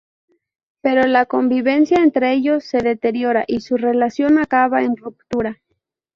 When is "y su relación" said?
3.45-4.39